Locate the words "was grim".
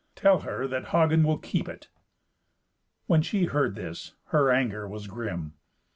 4.87-5.53